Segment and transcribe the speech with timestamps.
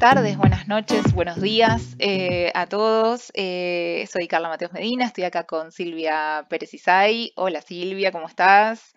[0.00, 3.30] tardes, buenas noches, buenos días eh, a todos.
[3.34, 7.34] Eh, soy Carla Mateos Medina, estoy acá con Silvia Pérez Isay.
[7.36, 8.94] Hola Silvia, ¿cómo estás?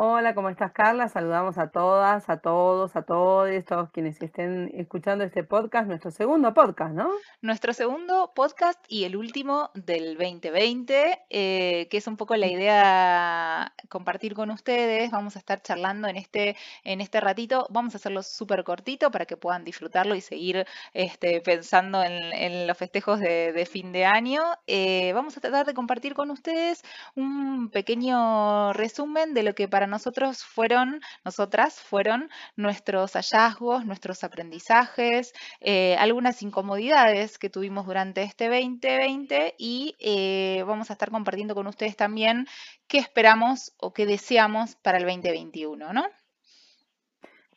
[0.00, 1.08] Hola, ¿cómo estás, Carla?
[1.08, 6.54] Saludamos a todas, a todos, a todos, todos quienes estén escuchando este podcast, nuestro segundo
[6.54, 7.10] podcast, ¿no?
[7.40, 13.74] Nuestro segundo podcast y el último del 2020, eh, que es un poco la idea
[13.88, 15.10] compartir con ustedes.
[15.10, 17.66] Vamos a estar charlando en este, en este ratito.
[17.68, 22.78] Vamos a hacerlo súper cortito para que puedan disfrutarlo y seguir este, pensando en, los
[22.78, 24.42] festejos de, fin de año.
[24.68, 26.84] Eh, vamos a tratar de compartir con ustedes
[27.16, 35.32] un pequeño resumen de lo que para nosotros fueron, nosotras fueron nuestros hallazgos, nuestros aprendizajes,
[35.60, 41.66] eh, algunas incomodidades que tuvimos durante este 2020 y eh, vamos a estar compartiendo con
[41.66, 42.46] ustedes también
[42.86, 46.04] qué esperamos o qué deseamos para el 2021, ¿no?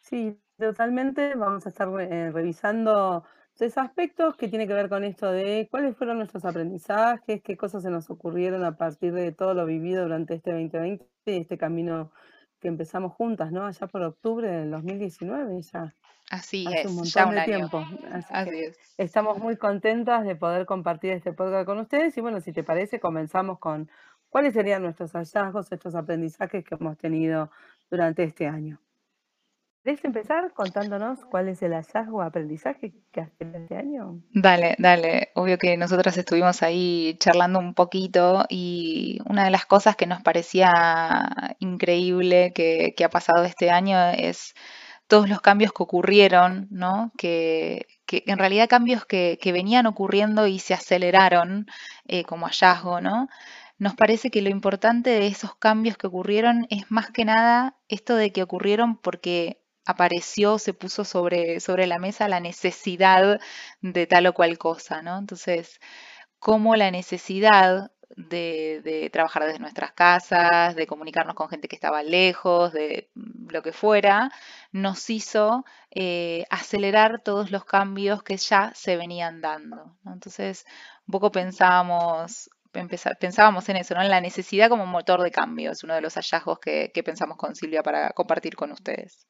[0.02, 1.36] Sí, totalmente.
[1.36, 3.24] Vamos a estar eh, revisando
[3.62, 7.84] tres aspectos que tiene que ver con esto de cuáles fueron nuestros aprendizajes, qué cosas
[7.84, 12.12] se nos ocurrieron a partir de todo lo vivido durante este 2020 y este camino
[12.60, 13.68] que empezamos juntas, ¿no?
[13.68, 15.94] Allá por octubre del 2019 ya.
[16.32, 17.70] Así Hace es, un ya montón un de año.
[17.70, 17.86] tiempo.
[18.32, 18.80] Así es.
[18.98, 23.00] estamos muy contentas de poder compartir este podcast con ustedes y bueno, si te parece,
[23.00, 23.92] comenzamos con
[24.32, 27.52] cuáles serían nuestros hallazgos, estos aprendizajes que hemos tenido
[27.92, 28.82] durante este año.
[29.84, 34.22] ¿Querés empezar contándonos cuál es el hallazgo o aprendizaje que has tenido este año?
[34.32, 35.32] Dale, dale.
[35.34, 40.22] Obvio que nosotras estuvimos ahí charlando un poquito y una de las cosas que nos
[40.22, 40.72] parecía
[41.58, 44.54] increíble que, ha pasado este año es
[45.08, 47.12] todos los cambios que ocurrieron, ¿no?
[47.18, 51.66] Que, en realidad cambios que, que venían ocurriendo y se aceleraron
[52.06, 53.30] eh, como hallazgo, ¿no?
[53.80, 58.16] Nos parece que lo importante de esos cambios que ocurrieron es más que nada esto
[58.16, 63.40] de que ocurrieron porque apareció, se puso sobre, sobre la mesa la necesidad
[63.82, 65.18] de tal o cual cosa, ¿no?
[65.18, 65.80] Entonces,
[66.40, 72.74] cómo la necesidad de, trabajar desde nuestras casas, de comunicarnos con gente que estaba lejos,
[72.74, 74.32] de lo que fuera,
[74.72, 79.98] nos hizo eh, acelerar todos los cambios que ya se venían dando.
[80.06, 80.66] Entonces,
[81.08, 82.50] un poco pensábamos,
[83.20, 84.02] pensábamos en eso, ¿no?
[84.02, 87.56] en la necesidad como motor de cambio, es uno de los hallazgos que pensamos con
[87.56, 89.28] Silvia para compartir con ustedes.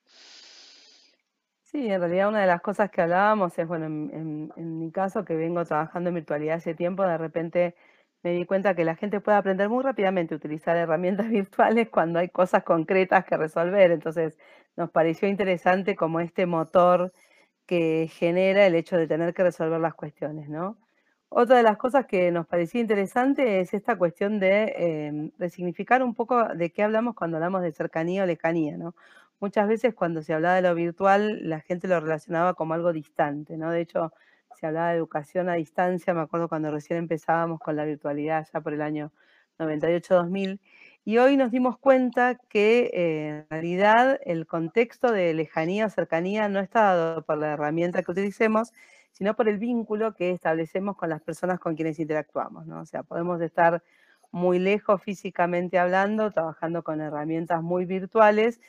[1.72, 5.36] Sí, en realidad una de las cosas que hablábamos es, bueno, en, mi caso, que
[5.38, 7.76] vengo trabajando en virtualidad hace tiempo, de repente
[8.24, 12.20] me di cuenta que la gente puede aprender muy rápidamente a utilizar herramientas virtuales cuando
[12.20, 13.92] hay cosas concretas que resolver.
[13.92, 14.38] Entonces,
[14.76, 17.14] nos pareció interesante como este motor
[17.66, 20.78] que genera el hecho de tener que resolver las cuestiones, ¿no?
[21.30, 26.14] Otra de las cosas que nos parecía interesante es esta cuestión de eh, resignificar un
[26.16, 28.94] poco de qué hablamos cuando hablamos de cercanía o lejanía, ¿no?
[29.42, 33.58] Muchas veces cuando se hablaba de lo virtual, la gente lo relacionaba como algo distante,
[33.58, 33.72] ¿no?
[33.72, 34.14] De hecho,
[34.56, 38.62] se hablaba de educación a distancia, me acuerdo cuando recién empezábamos con la virtualidad, ya
[38.62, 39.12] por el año
[39.60, 40.60] 98-2000,
[41.04, 46.48] y hoy nos dimos cuenta que eh, en realidad el contexto de lejanía o cercanía
[46.48, 48.72] no está dado por la herramienta que utilicemos,
[49.12, 52.82] sino por el vínculo que establecemos con las personas con quienes interactuamos, ¿no?
[52.82, 53.84] O sea, podemos estar
[54.32, 58.60] muy lejos físicamente hablando, trabajando con herramientas muy virtuales,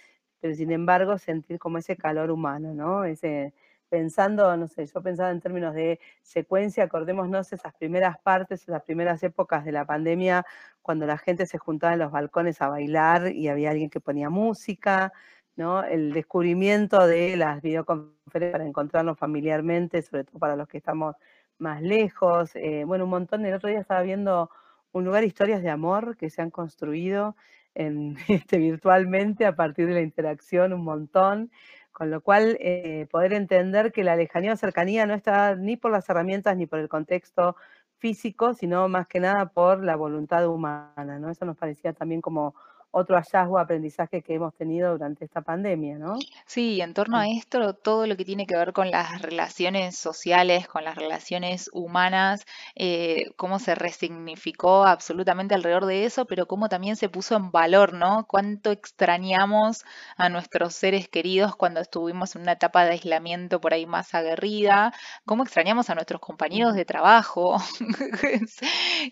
[0.42, 3.04] pero sin embargo sentir como ese calor humano, ¿no?
[3.04, 3.54] Ese,
[3.88, 9.22] pensando, no sé, yo pensaba en términos de secuencia, acordémonos esas primeras partes, esas primeras
[9.22, 10.44] épocas de la pandemia,
[10.82, 14.30] cuando la gente se juntaba en los balcones a bailar y había alguien que ponía
[14.30, 15.12] música,
[15.56, 15.84] ¿no?
[15.84, 21.14] El descubrimiento de las videoconferencias para encontrarnos familiarmente, sobre todo para los que estamos
[21.58, 22.56] más lejos.
[22.56, 23.46] Eh, bueno, un montón.
[23.46, 24.50] El otro día estaba viendo
[24.92, 27.36] un lugar, historias de amor que se han construido
[27.74, 31.50] en, este, virtualmente a partir de la interacción un montón,
[31.92, 35.90] con lo cual eh, poder entender que la lejanía o cercanía no está ni por
[35.92, 37.56] las herramientas ni por el contexto
[37.98, 41.30] físico, sino más que nada por la voluntad humana, ¿no?
[41.30, 42.54] Eso nos parecía también como
[42.92, 46.18] otro hallazgo, aprendizaje que hemos tenido durante esta pandemia, ¿no?
[46.46, 50.68] Sí, en torno a esto, todo lo que tiene que ver con las relaciones sociales,
[50.68, 52.44] con las relaciones humanas,
[52.74, 57.94] eh, cómo se resignificó absolutamente alrededor de eso, pero cómo también se puso en valor,
[57.94, 58.26] ¿no?
[58.28, 59.84] Cuánto extrañamos
[60.16, 64.92] a nuestros seres queridos cuando estuvimos en una etapa de aislamiento por ahí más aguerrida,
[65.24, 67.56] cómo extrañamos a nuestros compañeros de trabajo.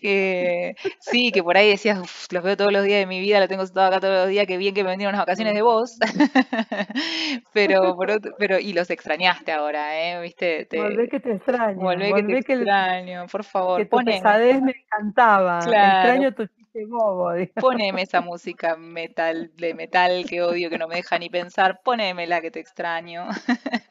[0.03, 1.99] Eh, sí, que por ahí decías,
[2.31, 4.45] los veo todos los días de mi vida, lo tengo todo acá todos los días,
[4.47, 5.97] qué bien que me vendieron unas vacaciones de vos.
[7.53, 7.97] pero,
[8.37, 10.21] pero, y los extrañaste ahora, ¿eh?
[10.21, 10.65] ¿Viste?
[10.65, 11.79] Te, volvé que te extraño.
[11.79, 13.79] Volvé, que te extraño, por favor.
[13.79, 15.59] Que tu pesadez me encantaba.
[15.59, 20.95] Extraño tu Qué bobo, Poneme esa música metal, de metal que odio, que no me
[20.95, 23.27] deja ni pensar, ponémela que te extraño.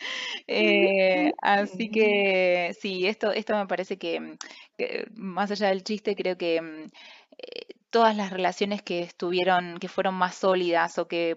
[0.52, 4.36] Eh, así que sí, esto, esto me parece que,
[4.76, 6.86] que más allá del chiste, creo que mm,
[7.38, 11.36] eh, todas las relaciones que estuvieron, que fueron más sólidas o que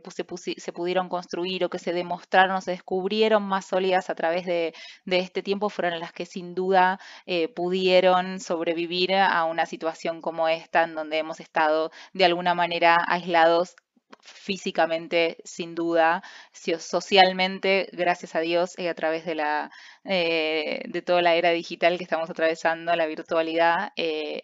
[0.57, 4.73] se, pudieron construir o que se demostraron o se descubrieron más sólidas a través de,
[5.05, 10.83] este tiempo fueron las que sin duda eh, pudieron sobrevivir a una situación como esta,
[10.83, 13.75] en donde hemos estado de alguna manera aislados
[14.21, 16.23] físicamente, sin duda,
[16.53, 19.71] socialmente, gracias a Dios, y a través de la
[20.05, 23.91] eh, de toda la era digital que estamos atravesando, la virtualidad,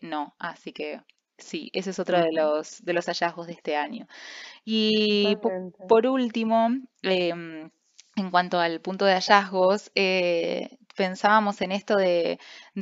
[0.02, 0.36] no.
[0.40, 1.02] Así que
[1.40, 4.08] Sí, ese es otro de los, de los hallazgos de este año.
[4.66, 5.38] Y
[5.88, 6.70] por último,
[7.04, 7.72] em,
[8.16, 12.40] en cuanto al punto de hallazgos, eh, pensábamos en esto de,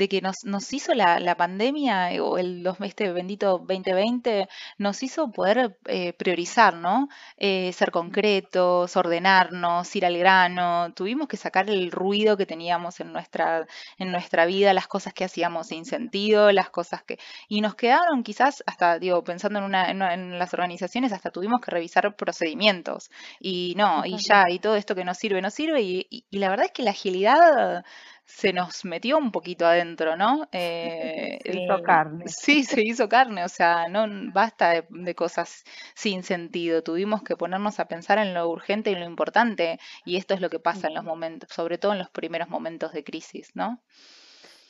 [0.09, 5.77] que nos, nos hizo la, pandemia eh, o el este bendito 2020, nos hizo poder
[5.85, 7.09] eh, priorizar, ¿no?
[7.37, 10.93] Eh, ser concretos, ordenarnos, ir al grano.
[10.93, 13.67] Tuvimos que sacar el ruido que teníamos en nuestra,
[13.97, 17.19] en nuestra vida, las cosas que hacíamos sin sentido, las cosas que...
[17.47, 21.71] Y nos quedaron quizás, hasta, digo, pensando en, una, en, las organizaciones, hasta tuvimos que
[21.71, 23.09] revisar procedimientos.
[23.39, 25.81] Y no, y ya, y todo esto que nos sirve, nos sirve.
[25.81, 27.83] y la verdad es que la agilidad
[28.27, 30.49] se nos metió un poquito adentro, ¿no?
[30.51, 32.25] Eh, se hizo carne.
[32.27, 35.63] Sí, se hizo carne, o sea, no basta de, cosas
[35.95, 40.33] sin sentido, tuvimos que ponernos a pensar en lo urgente y lo importante, y esto
[40.33, 43.55] es lo que pasa en los momentos, sobre todo en los primeros momentos de crisis,
[43.55, 43.81] ¿no?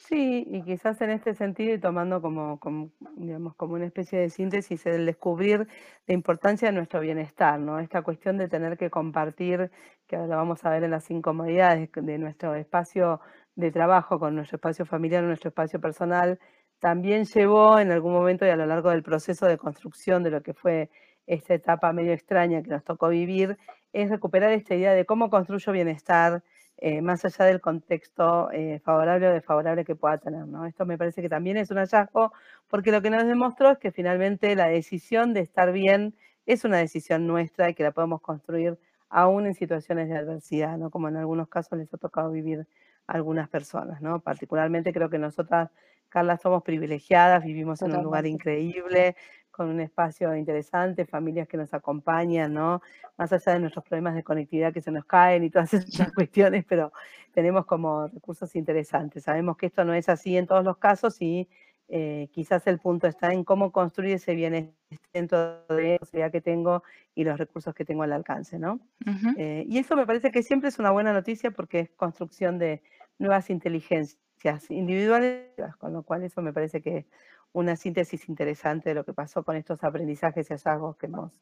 [0.07, 4.29] Sí, y quizás en este sentido y tomando como, como, digamos, como una especie de
[4.29, 5.67] síntesis el descubrir
[6.05, 7.79] la importancia de nuestro bienestar, ¿no?
[7.79, 9.69] Esta cuestión de tener que compartir,
[10.07, 13.19] que ahora lo vamos a ver en las incomodidades de nuestro espacio
[13.57, 16.39] de trabajo con nuestro espacio familiar, nuestro espacio personal,
[16.79, 20.43] también llevó en algún momento y a lo largo del proceso de construcción de lo
[20.43, 20.91] que fue
[21.25, 23.57] esta etapa medio extraña que nos tocó vivir,
[23.93, 26.43] es recuperar esta idea de cómo construyo bienestar,
[26.77, 30.45] eh, más allá del contexto eh, favorable o desfavorable que pueda tener.
[30.45, 30.67] ¿no?
[30.67, 32.31] Esto me parece que también es un hallazgo,
[32.67, 36.13] porque lo que nos demostró es que finalmente la decisión de estar bien
[36.45, 38.77] es una decisión nuestra y que la podemos construir
[39.09, 40.91] aún en situaciones de adversidad, ¿no?
[40.91, 42.67] como en algunos casos les ha tocado vivir
[43.07, 44.01] algunas personas.
[44.01, 44.19] ¿no?
[44.19, 45.71] Particularmente creo que nosotras,
[46.09, 49.15] Carla, somos privilegiadas, vivimos en un lugar increíble,
[49.57, 52.83] con un espacio interesante, familias que nos acompañan, ¿no?
[53.17, 56.63] Más allá de nuestros problemas de conectividad que se nos caen y todas esas cuestiones,
[56.63, 56.93] pero
[57.33, 59.23] tenemos como recursos interesantes.
[59.23, 61.49] Sabemos que esto no es así en todos los casos y
[61.89, 64.75] eh, quizás el punto está en cómo construir ese bienestar
[65.11, 66.83] dentro de la posibilidad que tengo
[67.15, 68.79] y los recursos que tengo al alcance, ¿no?
[69.37, 72.83] Eh, y eso me parece que siempre es una buena noticia porque es construcción de
[73.19, 75.49] nuevas inteligencias individuales,
[75.79, 77.05] con lo cual eso me parece que
[77.53, 81.39] una síntesis interesante de lo que pasó con estos aprendizajes y hallazgos que hemos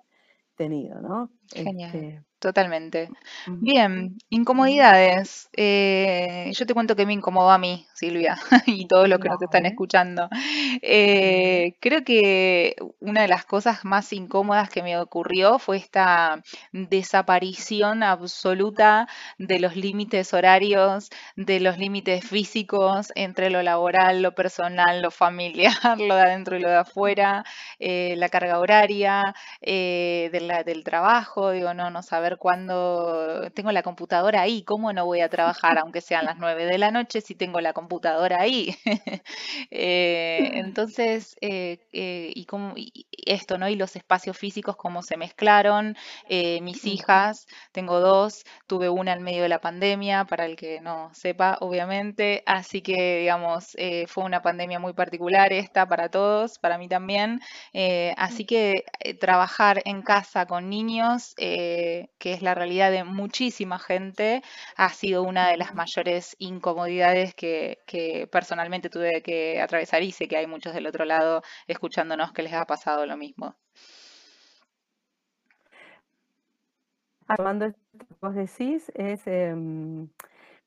[0.56, 1.30] tenido, ¿no?
[1.54, 1.94] Genial.
[1.94, 3.10] Este, Totalmente.
[3.60, 5.50] Bien, incomodidades.
[5.54, 8.38] Eh, yo te cuento que me incomodó a mí, Silvia,
[8.68, 10.30] y todos los que nos están escuchando.
[10.82, 18.04] Eh, creo que una de las cosas más incómodas que me ocurrió fue esta desaparición
[18.04, 19.08] absoluta
[19.40, 25.74] de los límites horarios, de los límites físicos entre lo laboral, lo personal, lo familiar,
[26.00, 27.44] lo de adentro y lo de afuera,
[27.80, 34.64] eh, la carga horaria del trabajo, digo, no, no saber cuando tengo la computadora ahí,
[34.64, 37.74] ¿cómo no voy a trabajar aunque sean las 9 de la noche si tengo la
[37.74, 38.76] computadora ahí?
[39.72, 42.76] Eh, entonces, eh, eh, y, cómo,
[43.26, 43.68] esto, ¿no?
[43.68, 45.96] Y los espacios físicos, cómo se mezclaron.
[46.62, 51.12] mis hijas, tengo dos, tuve una en medio de la pandemia, para el que no
[51.14, 52.44] sepa, obviamente.
[52.46, 53.76] Así que, digamos,
[54.08, 57.42] fue una pandemia muy particular esta para todos, para mí también.
[58.18, 58.86] así que
[59.20, 61.36] trabajar en casa con niños,
[62.18, 64.42] que es la realidad de muchísima gente,
[64.78, 67.80] ha sido una de las mayores incomodidades que,
[68.32, 72.54] personalmente tuve que atravesar y sé que hay muchos del otro lado escuchándonos que les
[72.54, 73.56] ha pasado lo mismo.
[77.98, 80.10] Que vos decís, es, em,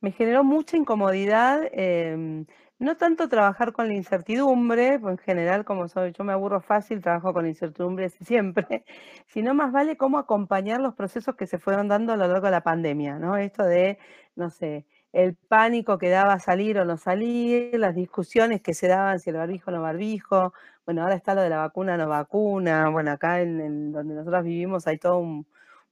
[0.01, 2.47] me generó mucha incomodidad em,
[2.79, 7.03] no tanto trabajar con la incertidumbre, pues en general como soy, yo me aburro fácil,
[7.03, 8.85] trabajo con incertidumbre siempre,
[9.27, 12.53] sino más vale cómo acompañar los procesos que se fueron dando a lo largo de
[12.53, 13.37] la pandemia, ¿no?
[13.37, 13.99] Esto de,
[14.37, 19.19] no sé, el pánico que daba salir o no salir, las discusiones que se daban
[19.21, 20.53] si el barbijo o no barbijo,
[20.87, 24.87] bueno, ahora está lo de la vacuna no vacuna, bueno, acá en donde nosotros vivimos
[24.87, 25.47] hay todo un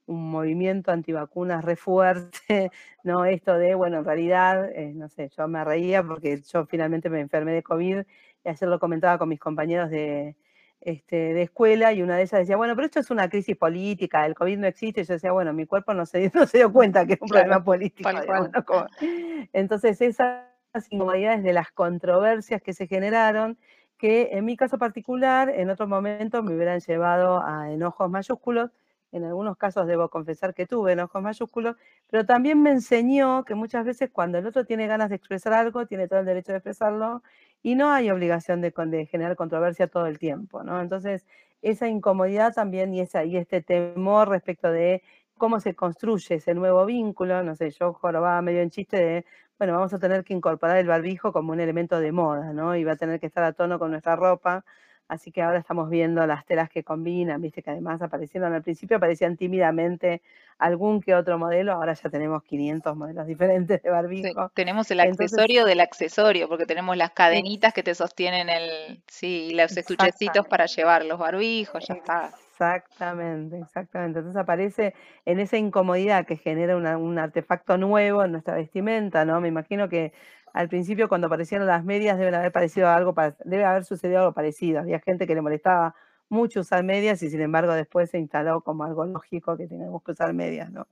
[0.07, 2.71] un movimiento antivacunas re fuerte,
[3.03, 3.25] ¿no?
[3.25, 7.19] Esto de, bueno, en realidad, eh, no sé, yo me reía porque yo finalmente me
[7.19, 7.99] enfermé de COVID
[8.43, 10.35] y ayer lo comentaba con mis compañeros de,
[10.81, 14.25] este, de escuela y una de ellas decía, bueno, pero esto es una crisis política,
[14.25, 15.01] el COVID no existe.
[15.01, 17.27] Y yo decía, bueno, mi cuerpo no se, no se dio cuenta que es un
[17.27, 18.09] problema político.
[19.53, 20.45] Entonces, esas
[20.89, 23.57] incomodidades de las controversias que se generaron,
[23.97, 28.71] que en mi caso particular, en otros momentos me hubieran llevado a enojos mayúsculos,
[29.11, 31.75] en algunos casos debo confesar que tuve enojos mayúsculos,
[32.09, 35.85] pero también me enseñó que muchas veces cuando el otro tiene ganas de expresar algo,
[35.85, 37.23] tiene todo el derecho de expresarlo
[37.63, 38.71] y no hay obligación de,
[39.09, 40.81] generar controversia todo el tiempo, ¿no?
[40.81, 41.25] Entonces,
[41.61, 45.01] esa incomodidad también y, esa, y este temor respecto de
[45.37, 49.25] cómo se construye ese nuevo vínculo, no sé, yo jorobaba medio en chiste de,
[49.57, 52.75] bueno, vamos a tener que incorporar el barbijo como un elemento de moda, ¿no?
[52.75, 54.65] Y va a tener que estar a tono con nuestra ropa,
[55.07, 58.97] Así que ahora estamos viendo las telas que combinan, viste que además aparecieron al principio,
[58.97, 60.21] aparecían tímidamente
[60.57, 64.51] algún que otro modelo, ahora ya tenemos 500 modelos diferentes de barbijo.
[64.53, 69.75] tenemos el accesorio del accesorio, porque tenemos las cadenitas que te sostienen el, sí, los
[69.77, 72.33] estuchecitos para llevar los barbijos, ya está.
[72.59, 74.17] Exactamente, exactamente.
[74.17, 74.95] Entonces aparece
[75.25, 79.39] en esa incomodidad que genera un artefacto nuevo en nuestra vestimenta, ¿no?
[79.39, 80.11] Me imagino que
[80.57, 83.13] al principio cuando aparecieron las medias deben haber parecido algo,
[83.45, 84.79] debe haber sucedido algo parecido.
[84.79, 85.93] Había gente que le molestaba
[86.29, 90.11] mucho usar medias y sin embargo después se instaló como algo lógico que tenemos que
[90.11, 90.87] usar medias, ¿no?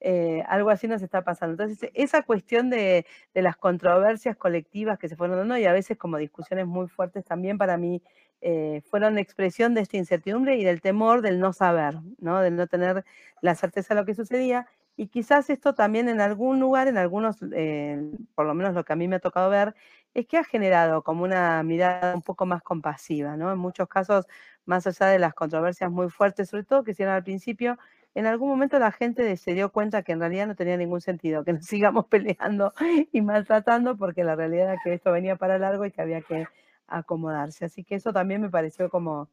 [0.00, 1.62] Eh, algo así nos está pasando.
[1.62, 6.16] Entonces, esa cuestión de, las controversias colectivas que se fueron dando y a veces como
[6.16, 8.02] discusiones muy fuertes también para mí
[8.40, 12.40] eh, fueron expresión de esta incertidumbre y del temor del no saber, ¿no?
[12.40, 13.04] Del no tener
[13.42, 14.66] la certeza de lo que sucedía
[14.96, 18.00] y quizás esto también en algún lugar, en algunos, eh,
[18.34, 19.74] por lo menos lo que a mí me ha tocado ver,
[20.14, 23.52] es que ha generado como una mirada un poco más compasiva, ¿no?
[23.52, 24.26] En muchos casos,
[24.66, 27.78] más allá de las controversias muy fuertes, sobre todo que hicieron al principio,
[28.14, 31.44] en algún momento la gente se dio cuenta que en realidad no tenía ningún sentido
[31.44, 32.72] que nos sigamos peleando
[33.12, 36.46] y maltratando, porque la realidad era que esto venía para largo y que había que
[36.86, 37.64] acomodarse.
[37.64, 39.30] Así que eso también me pareció como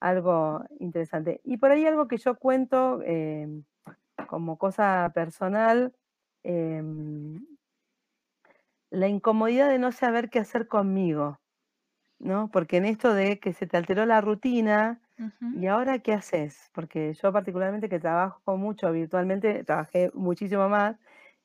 [0.00, 1.40] algo interesante.
[1.44, 3.48] Y por ahí algo que yo cuento, eh,
[4.50, 5.94] como cosa personal,
[6.42, 7.46] em,
[8.90, 11.38] la incomodidad de no saber qué hacer conmigo,
[12.18, 12.50] ¿no?
[12.50, 15.00] Porque en esto de que se te alteró la rutina,
[15.54, 16.68] ¿y ahora qué haces?
[16.72, 20.96] Porque yo particularmente que trabajo mucho virtualmente, trabajé muchísimo más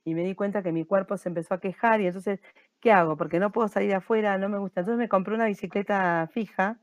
[0.04, 2.40] y me di cuenta que mi cuerpo se empezó a quejar y entonces,
[2.80, 3.18] ¿qué hago?
[3.18, 4.80] Porque no puedo salir afuera, no me gusta.
[4.80, 6.80] Entonces me compré una bicicleta fija.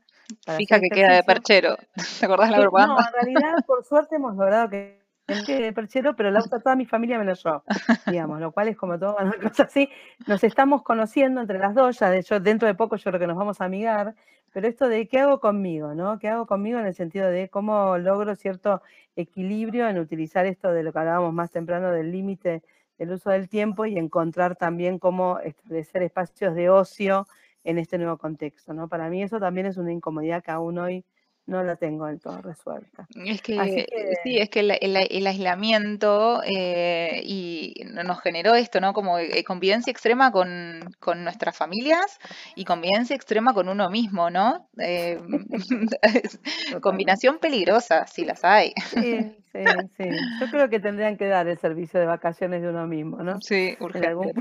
[0.55, 1.75] Fija que queda de perchero.
[2.21, 2.95] ¿Te acordás la propaganda?
[2.95, 6.85] No, en realidad, por suerte hemos logrado que de perchero, pero la usa toda mi
[6.85, 7.63] familia menos yo,
[8.07, 9.89] digamos, lo cual es como todo una así.
[10.27, 13.27] Nos estamos conociendo entre las dos, ya de hecho dentro de poco yo creo que
[13.27, 14.15] nos vamos a amigar,
[14.51, 16.19] pero esto de qué hago conmigo, ¿no?
[16.19, 18.81] ¿Qué hago conmigo en el sentido de cómo logro cierto
[19.15, 22.61] equilibrio en utilizar esto de lo que hablábamos más temprano del límite
[22.97, 27.27] del uso del tiempo y encontrar también cómo establecer espacios de ocio
[27.63, 28.87] en este nuevo contexto, ¿no?
[28.87, 31.05] Para mí eso también es una incomodidad que aún hoy
[31.45, 33.07] no la tengo del todo resuelta.
[33.15, 33.85] Es que,
[34.23, 38.93] sí, es que el, aislamiento eh, y nos generó esto, ¿no?
[38.93, 40.79] Como eh, convivencia extrema con,
[41.17, 42.19] nuestras familias
[42.55, 44.69] y convivencia extrema con uno mismo, ¿no?
[44.79, 45.19] Eh,
[46.81, 48.73] combinación peligrosa, si las hay.
[48.87, 49.63] Sí, sí,
[49.97, 50.09] sí.
[50.39, 53.39] Yo creo que tendrían que dar el servicio de vacaciones de uno mismo, ¿no?
[53.41, 54.07] Sí, urgente.
[54.07, 54.33] En algún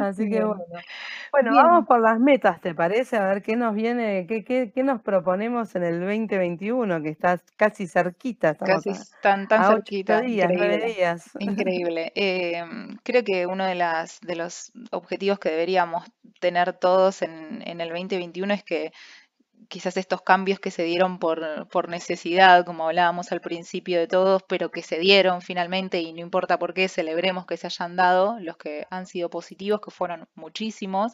[0.00, 0.64] Así que bueno.
[1.34, 3.16] Bueno, vamos por las metas, ¿te parece?
[3.16, 7.40] A ver qué nos viene, qué, qué, qué nos proponemos en el 2021, que está
[7.56, 8.54] casi cerquita.
[8.54, 10.20] Casi tan, tan cerquita.
[10.20, 10.94] Días, increíble.
[10.94, 11.30] días.
[11.40, 12.12] Increíble.
[12.14, 16.04] Em, creo que uno de, las, de los objetivos que deberíamos
[16.38, 18.92] tener todos en, en el 2021 es que
[19.68, 24.42] quizás estos cambios que se dieron por, por, necesidad, como hablábamos al principio de todos,
[24.48, 28.38] pero que se dieron finalmente y no importa por qué, celebremos que se hayan dado,
[28.40, 31.12] los que han sido positivos, que fueron muchísimos,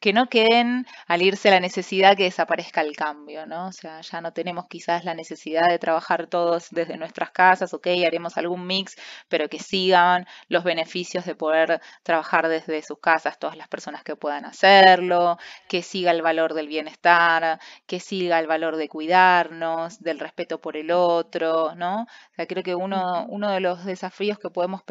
[0.00, 3.68] que no queden al irse la necesidad que desaparezca el cambio, ¿no?
[3.68, 7.86] O sea, ya no tenemos quizás la necesidad de trabajar todos desde nuestras casas, ok,
[8.06, 8.96] haremos algún mix,
[9.28, 14.16] pero que sigan los beneficios de poder trabajar desde sus casas todas las personas que
[14.16, 20.18] puedan hacerlo, que siga el valor del bienestar, que siga el valor de cuidarnos, del
[20.18, 22.02] respeto por el otro, ¿no?
[22.02, 24.82] O sea, creo que uno, uno de los desafíos que podemos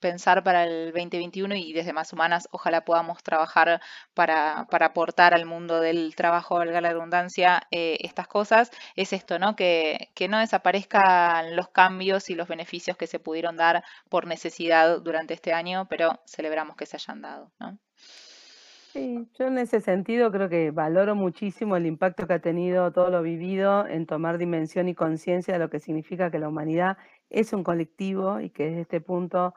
[0.00, 3.80] pensar para el 2021 y desde Más Humanas ojalá podamos trabajar
[4.14, 9.38] para, para aportar al mundo del trabajo, valga la redundancia, eh, estas cosas, es esto,
[9.38, 9.56] ¿no?
[9.56, 15.00] Que, que no desaparezcan los cambios y los beneficios que se pudieron dar por necesidad
[15.00, 17.78] durante este año, pero celebramos que se hayan dado, ¿no?
[18.96, 23.10] Sí, yo en ese sentido creo que valoro muchísimo el impacto que ha tenido todo
[23.10, 26.96] lo vivido en tomar dimensión y conciencia de lo que significa que la humanidad
[27.28, 29.52] es un colectivo y que desde este punto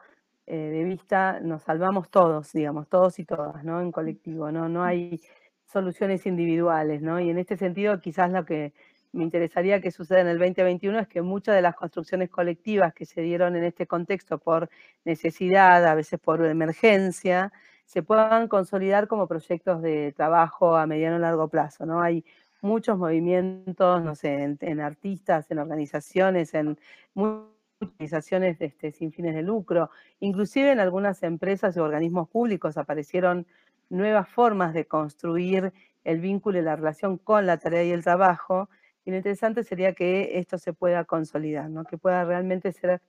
[0.46, 3.80] eh, de vista nos salvamos todos, digamos, todos y todas, ¿no?
[3.80, 4.68] En colectivo, ¿no?
[4.68, 5.18] No hay
[5.64, 7.18] soluciones individuales, ¿no?
[7.18, 8.74] Y en este sentido, quizás lo que
[9.12, 13.06] me interesaría que suceda en el 2021 es que muchas de las construcciones colectivas que
[13.06, 14.68] se dieron en este contexto por
[15.06, 17.52] necesidad, a veces por emergencia,
[17.90, 22.00] se puedan consolidar como proyectos de trabajo a mediano y largo plazo, ¿no?
[22.00, 22.24] Hay
[22.62, 26.78] muchos movimientos, no sé, en, artistas, en organizaciones, en
[27.16, 33.44] organizaciones este, sin fines de lucro, inclusive en algunas empresas y organismos públicos aparecieron
[33.88, 35.72] nuevas formas de construir
[36.04, 38.68] el vínculo y la relación con la tarea y el trabajo.
[39.04, 41.82] Y lo interesante sería que esto se pueda consolidar, ¿no?
[41.82, 43.02] que pueda realmente ser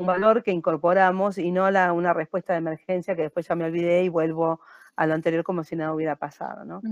[0.00, 3.64] un valor que incorporamos y no la, una respuesta de emergencia que después ya me
[3.64, 4.60] olvidé y vuelvo
[4.96, 6.64] a lo anterior como si nada hubiera pasado.
[6.64, 6.82] ¿no?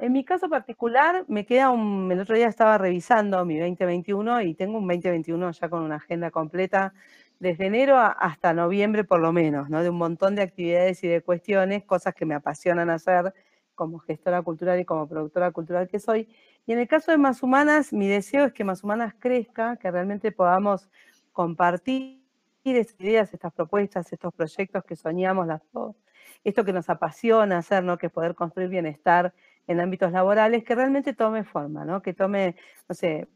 [0.00, 4.54] En mi caso particular, me queda un, el otro día estaba revisando mi 2021 y
[4.54, 6.92] tengo un 2021 ya con una agenda completa
[7.40, 9.82] desde enero hasta noviembre por lo menos, ¿no?
[9.82, 13.32] de un montón de actividades y de cuestiones, cosas que me apasionan hacer
[13.74, 16.28] como gestora cultural y como productora cultural que soy.
[16.66, 19.90] Y en el caso de Más Humanas, mi deseo es que Más Humanas crezca, que
[19.90, 20.88] realmente podamos
[21.32, 22.27] compartir
[22.64, 25.96] estas ideas, estas propuestas, estos proyectos que soñamos las dos,
[26.44, 27.98] esto que nos apasiona hacer, ¿no?
[27.98, 29.34] que es poder construir bienestar
[29.66, 32.02] en ámbitos laborales, que realmente tome forma, ¿no?
[32.02, 32.56] que tome,
[32.88, 33.28] no sé,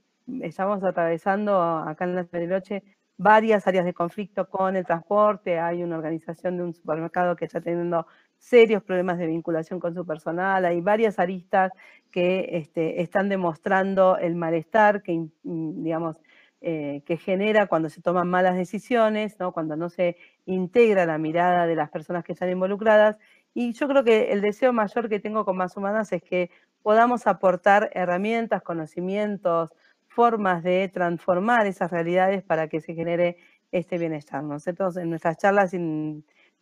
[0.43, 2.83] estamos atravesando acá en la Bariloche
[3.19, 7.61] varias áreas de conflicto con el transporte, hay una organización de un supermercado que está
[7.61, 8.07] teniendo
[8.39, 11.71] serios problemas de vinculación con su personal, hay varias aristas
[12.11, 16.17] que este, están demostrando el malestar que, digamos,
[16.65, 19.53] eh, que genera cuando se toman malas decisiones, ¿no?
[19.53, 20.17] cuando no se
[20.47, 23.17] integra la mirada de las personas que están involucradas.
[23.53, 26.51] Y yo creo que el deseo mayor que tengo con Más Humanas es que
[26.83, 29.71] podamos aportar herramientas, conocimientos,
[30.07, 33.39] formas de transformar esas realidades para que se genere
[33.73, 34.43] este bienestar.
[34.43, 35.73] Entonces, en nuestras charlas,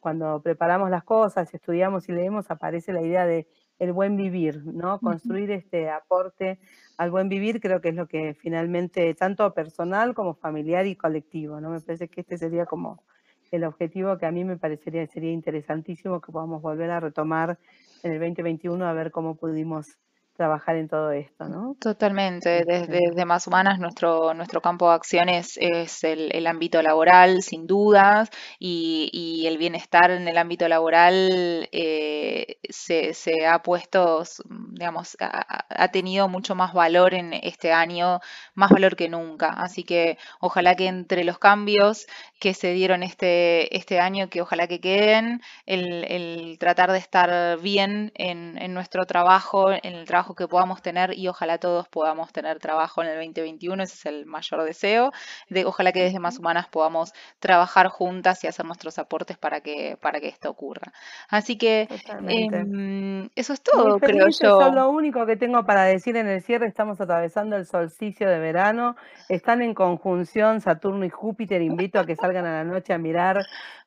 [0.00, 3.46] cuando preparamos las cosas, estudiamos y leemos, aparece la idea de
[3.80, 5.00] el buen vivir, ¿no?
[5.00, 6.58] Construir este aporte
[6.98, 11.60] al buen vivir creo que es lo que finalmente, tanto personal como familiar y colectivo,
[11.60, 11.70] ¿no?
[11.70, 13.02] Me parece que este sería como
[13.50, 17.58] el objetivo que a mí me parecería sería interesantísimo que podamos volver a retomar
[18.02, 19.98] en el 2021 a ver cómo pudimos
[20.40, 21.76] trabajar en todo esto, ¿no?
[21.78, 22.64] Totalmente.
[22.64, 25.58] Desde, Más Humanas, nuestro, nuestro campo de acción es,
[26.02, 33.12] el, ámbito laboral, sin dudas, y, el bienestar en el ámbito laboral eh, se,
[33.46, 34.22] ha puesto,
[34.70, 38.20] digamos, ha, tenido mucho más valor en este año,
[38.54, 39.48] más valor que nunca.
[39.48, 42.06] Así que ojalá que entre los cambios
[42.38, 48.12] que se dieron este, este año, que ojalá que queden, el, tratar de estar bien
[48.14, 52.58] en, en nuestro trabajo, en el trabajo que podamos tener y ojalá todos podamos tener
[52.58, 55.12] trabajo en el 2021, ese es el mayor deseo.
[55.48, 59.96] De, ojalá que desde Más Humanas podamos trabajar juntas y hacer nuestros aportes para que,
[60.00, 60.92] para que esto ocurra.
[61.28, 61.88] Así que
[62.18, 64.28] em, eso es todo, creo yo.
[64.28, 66.66] Eso es lo único que tengo para decir en el cierre.
[66.66, 68.96] Estamos atravesando el solsticio de verano,
[69.28, 71.62] están en conjunción Saturno y Júpiter.
[71.62, 73.38] Invito a que salgan a la noche a mirar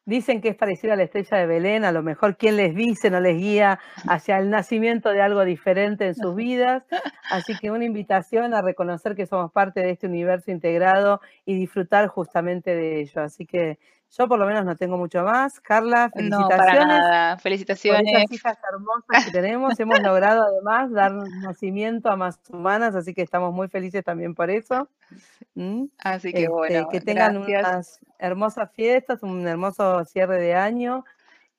[0.06, 3.10] Dicen que es parecida a la estrella de Belén, a lo mejor quien les dice
[3.10, 6.84] no les guía hacia el nacimiento de algo diferente en sus vidas.
[7.32, 12.08] Así que una invitación a reconocer que somos parte de este universo integrado y disfrutar
[12.08, 13.22] justamente de ello.
[13.22, 13.80] Así que
[14.18, 15.60] yo por lo menos no tengo mucho más.
[15.60, 17.42] Carla, felicitaciones.
[17.42, 18.24] Felicitaciones.
[18.26, 19.80] Por hijas hermosas que tenemos.
[19.80, 24.50] Hemos logrado además dar nacimiento a más humanas, así que estamos muy felices también por
[24.50, 24.88] eso.
[25.56, 25.86] ¿Mm?
[26.00, 26.90] Así que este, bueno.
[26.90, 31.04] Que tengan unas hermosas fiestas, un hermoso cierre de año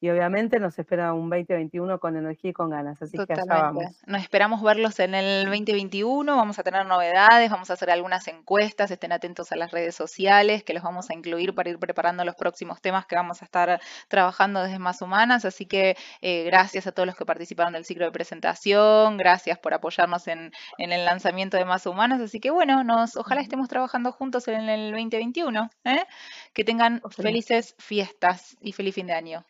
[0.01, 3.85] y obviamente nos espera un 2021 con energía y con ganas, así que allá vamos.
[4.07, 8.91] Nos esperamos verlos en el 2021, vamos a tener novedades, vamos a hacer algunas encuestas,
[8.91, 12.35] estén atentos a las redes sociales, que los vamos a incluir para ir preparando los
[12.35, 16.93] próximos temas que vamos a estar trabajando desde Más Humanas, así que eh, gracias a
[16.93, 21.65] todos los que participaron del ciclo de presentación, gracias por apoyarnos en, el lanzamiento de
[21.65, 26.05] Más Humanas, así que bueno, nos, ojalá estemos trabajando juntos en el 2021, ¿eh?
[26.53, 29.45] que tengan felices fiestas y feliz fin de año.